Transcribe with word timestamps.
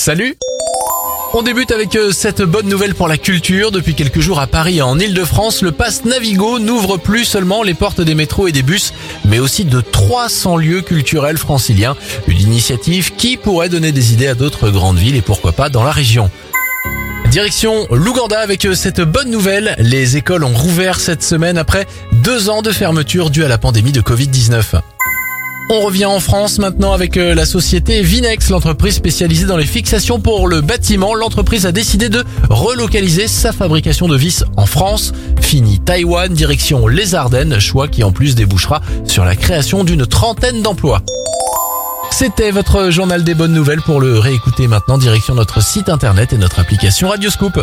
Salut 0.00 0.34
on 1.34 1.42
débute 1.42 1.70
avec 1.72 1.94
euh, 1.94 2.10
cette 2.10 2.40
bonne 2.42 2.66
nouvelle 2.66 2.94
pour 2.94 3.06
la 3.06 3.18
culture. 3.18 3.70
Depuis 3.70 3.94
quelques 3.94 4.18
jours 4.18 4.40
à 4.40 4.46
Paris 4.46 4.78
et 4.78 4.82
en 4.82 4.98
Ile-de-France, 4.98 5.60
le 5.62 5.72
pass 5.72 6.04
Navigo 6.06 6.58
n'ouvre 6.58 6.96
plus 6.96 7.24
seulement 7.24 7.62
les 7.62 7.74
portes 7.74 8.00
des 8.00 8.14
métros 8.14 8.48
et 8.48 8.52
des 8.52 8.62
bus, 8.62 8.94
mais 9.26 9.38
aussi 9.38 9.64
de 9.64 9.80
300 9.80 10.56
lieux 10.56 10.80
culturels 10.80 11.36
franciliens. 11.36 11.96
Une 12.26 12.40
initiative 12.40 13.14
qui 13.14 13.36
pourrait 13.36 13.68
donner 13.68 13.92
des 13.92 14.12
idées 14.14 14.26
à 14.26 14.34
d'autres 14.34 14.70
grandes 14.70 14.98
villes 14.98 15.16
et 15.16 15.22
pourquoi 15.22 15.52
pas 15.52 15.68
dans 15.68 15.84
la 15.84 15.92
région. 15.92 16.30
Direction 17.28 17.86
l'Ouganda 17.90 18.40
avec 18.40 18.64
euh, 18.64 18.74
cette 18.74 19.02
bonne 19.02 19.30
nouvelle. 19.30 19.76
Les 19.78 20.16
écoles 20.16 20.44
ont 20.44 20.54
rouvert 20.54 20.98
cette 20.98 21.22
semaine 21.22 21.58
après 21.58 21.86
deux 22.24 22.48
ans 22.48 22.62
de 22.62 22.72
fermeture 22.72 23.30
due 23.30 23.44
à 23.44 23.48
la 23.48 23.58
pandémie 23.58 23.92
de 23.92 24.00
Covid-19. 24.00 24.80
On 25.72 25.82
revient 25.82 26.06
en 26.06 26.18
France 26.18 26.58
maintenant 26.58 26.92
avec 26.92 27.16
euh, 27.16 27.32
la 27.32 27.46
société 27.46 28.02
Vinex, 28.02 28.50
l'entreprise 28.50 28.96
spécialisée 28.96 29.46
dans 29.46 29.56
les 29.56 29.66
fixations 29.66 30.18
pour 30.18 30.48
le 30.48 30.62
bâtiment. 30.62 31.14
L'entreprise 31.14 31.64
a 31.64 31.70
décidé 31.70 32.08
de 32.08 32.24
relocaliser 32.48 33.28
sa 33.28 33.52
fabrication 33.52 34.08
de 34.08 34.16
vis 34.16 34.42
en 34.56 34.66
France. 34.66 35.12
Fini 35.40 35.78
Taïwan, 35.78 36.34
direction 36.34 36.88
les 36.88 37.14
Ardennes, 37.14 37.60
choix 37.60 37.86
qui 37.86 38.02
en 38.02 38.10
plus 38.10 38.34
débouchera 38.34 38.80
sur 39.04 39.24
la 39.24 39.36
création 39.36 39.84
d'une 39.84 40.06
trentaine 40.06 40.60
d'emplois. 40.60 41.02
C'était 42.10 42.50
votre 42.50 42.90
journal 42.90 43.22
des 43.22 43.34
bonnes 43.34 43.54
nouvelles 43.54 43.82
pour 43.82 44.00
le 44.00 44.18
réécouter 44.18 44.66
maintenant 44.66 44.98
direction 44.98 45.36
notre 45.36 45.62
site 45.62 45.88
internet 45.88 46.32
et 46.32 46.36
notre 46.36 46.58
application 46.58 47.10
Radioscoop. 47.10 47.62